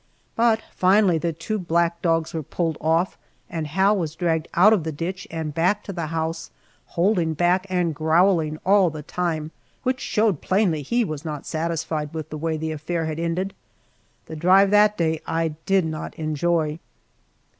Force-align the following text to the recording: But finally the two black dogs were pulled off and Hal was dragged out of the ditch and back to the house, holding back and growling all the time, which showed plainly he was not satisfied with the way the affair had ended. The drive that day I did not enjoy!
But 0.35 0.61
finally 0.75 1.19
the 1.19 1.31
two 1.31 1.59
black 1.59 2.01
dogs 2.01 2.33
were 2.33 2.41
pulled 2.41 2.75
off 2.81 3.19
and 3.51 3.67
Hal 3.67 3.95
was 3.95 4.15
dragged 4.15 4.47
out 4.55 4.73
of 4.73 4.83
the 4.83 4.91
ditch 4.91 5.27
and 5.29 5.53
back 5.53 5.83
to 5.83 5.93
the 5.93 6.07
house, 6.07 6.49
holding 6.97 7.35
back 7.35 7.67
and 7.69 7.93
growling 7.93 8.57
all 8.65 8.89
the 8.89 9.03
time, 9.03 9.51
which 9.83 9.99
showed 10.01 10.41
plainly 10.41 10.81
he 10.81 11.05
was 11.05 11.23
not 11.23 11.45
satisfied 11.45 12.15
with 12.15 12.31
the 12.31 12.37
way 12.39 12.57
the 12.57 12.71
affair 12.71 13.05
had 13.05 13.19
ended. 13.19 13.53
The 14.25 14.35
drive 14.35 14.71
that 14.71 14.97
day 14.97 15.21
I 15.27 15.49
did 15.67 15.85
not 15.85 16.15
enjoy! 16.15 16.79